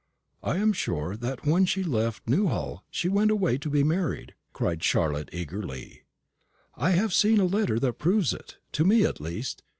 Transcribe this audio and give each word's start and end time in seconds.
I 0.41 0.57
am 0.57 0.73
sure 0.73 1.15
that 1.17 1.45
when 1.45 1.65
she 1.67 1.83
left 1.83 2.27
Newhall 2.27 2.83
she 2.89 3.07
went 3.07 3.29
away 3.29 3.59
to 3.59 3.69
be 3.69 3.83
married," 3.83 4.33
cried 4.51 4.83
Charlotte, 4.83 5.29
eagerly; 5.31 6.05
"I 6.73 6.89
have 6.89 7.13
seen 7.13 7.39
a 7.39 7.45
letter 7.45 7.77
that 7.77 7.99
proves 7.99 8.33
it 8.33 8.57
to 8.71 8.83
me, 8.83 9.05
at 9.05 9.21
least. 9.21 9.61